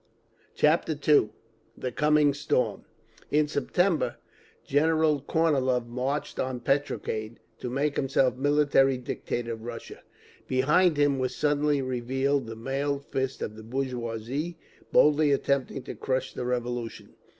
[0.55, 1.29] Chapter II
[1.77, 2.85] The Coming Storm
[3.29, 4.15] In September
[4.65, 9.99] General Kornilov marched on Petrograd to make himself military dictator of Russia.
[10.47, 14.57] Behind him was suddenly revealed the mailed fist of the bourgeoisie,
[14.91, 17.13] boldly attempting to crush the Revolution.